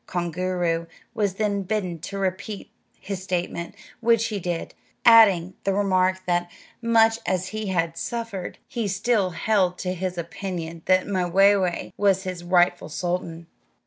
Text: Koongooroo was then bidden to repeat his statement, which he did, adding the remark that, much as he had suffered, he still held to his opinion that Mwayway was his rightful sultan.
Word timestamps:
Koongooroo 0.07 0.87
was 1.13 1.35
then 1.35 1.61
bidden 1.61 1.99
to 1.99 2.17
repeat 2.17 2.71
his 2.99 3.21
statement, 3.21 3.75
which 3.99 4.29
he 4.29 4.39
did, 4.39 4.73
adding 5.05 5.53
the 5.63 5.75
remark 5.75 6.25
that, 6.25 6.49
much 6.81 7.19
as 7.27 7.49
he 7.49 7.67
had 7.67 7.95
suffered, 7.99 8.57
he 8.67 8.87
still 8.87 9.29
held 9.29 9.77
to 9.77 9.93
his 9.93 10.17
opinion 10.17 10.81
that 10.85 11.05
Mwayway 11.05 11.93
was 11.97 12.23
his 12.23 12.43
rightful 12.43 12.89
sultan. 12.89 13.45